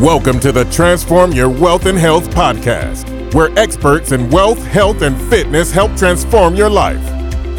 [0.00, 5.14] Welcome to the Transform Your Wealth and Health podcast, where experts in wealth, health, and
[5.28, 7.02] fitness help transform your life.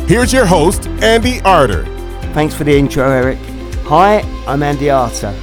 [0.08, 1.86] Here's your host, Andy Arter.
[2.34, 3.38] Thanks for the intro, Eric.
[3.84, 5.40] Hi, I'm Andy Arter.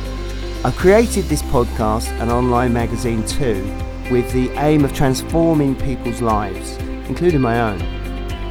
[0.65, 3.63] I created this podcast and online magazine too
[4.11, 6.79] with the aim of transforming people's lives,
[7.09, 7.79] including my own,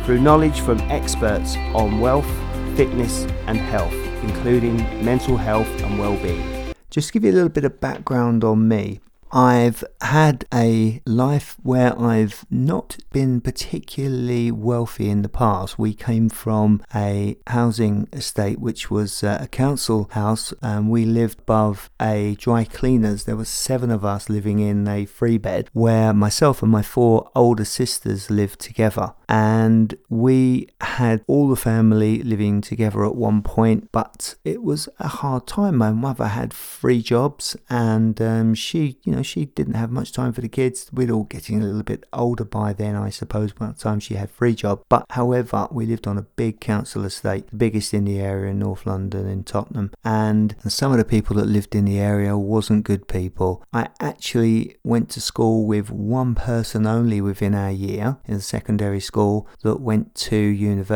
[0.05, 2.31] through knowledge from experts on wealth,
[2.77, 3.93] fitness, and health,
[4.23, 6.56] including mental health and well-being.
[6.97, 9.01] Just give you a little bit of background on me.
[9.31, 15.77] I've had a life where I've not been particularly wealthy in the past.
[15.77, 21.41] We came from a housing estate which was uh, a council house and we lived
[21.41, 23.25] above a dry cleaners.
[23.25, 27.29] There were seven of us living in a three bed where myself and my four
[27.35, 33.89] older sisters lived together and we had all the family living together at one point,
[33.91, 35.77] but it was a hard time.
[35.77, 40.33] My mother had three jobs, and um, she, you know, she didn't have much time
[40.33, 40.89] for the kids.
[40.91, 44.15] We're all getting a little bit older by then, I suppose, by the time she
[44.15, 44.83] had three jobs.
[44.89, 48.59] But however, we lived on a big council estate, the biggest in the area in
[48.59, 52.85] North London, in Tottenham, and some of the people that lived in the area wasn't
[52.85, 53.63] good people.
[53.73, 59.17] I actually went to school with one person only within our year in secondary school
[59.17, 60.86] school that went to university,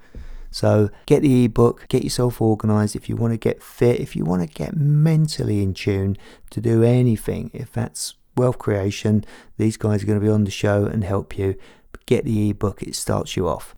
[0.51, 4.25] So get the ebook, get yourself organized if you want to get fit, if you
[4.25, 6.17] want to get mentally in tune
[6.49, 9.23] to do anything, if that's wealth creation,
[9.57, 11.55] these guys are going to be on the show and help you.
[11.91, 13.75] But Get the ebook, it starts you off.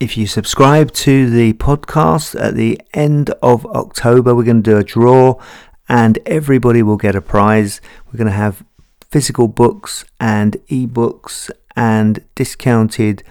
[0.00, 4.78] If you subscribe to the podcast at the end of October, we're going to do
[4.78, 5.38] a draw
[5.86, 7.82] and everybody will get a prize.
[8.06, 8.64] We're going to have
[9.10, 13.22] physical books and ebooks and discounted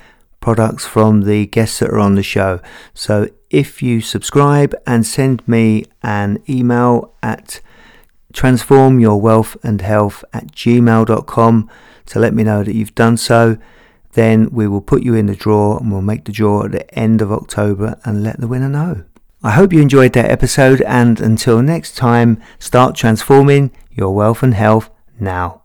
[0.45, 2.61] products from the guests that are on the show.
[2.93, 7.61] So if you subscribe and send me an email at
[8.31, 11.69] transformyourwealthandhealth at gmail.com
[12.05, 13.57] to let me know that you've done so,
[14.13, 16.93] then we will put you in the draw and we'll make the draw at the
[16.93, 19.03] end of October and let the winner know.
[19.41, 24.53] I hope you enjoyed that episode and until next time, start transforming your wealth and
[24.53, 25.64] health now.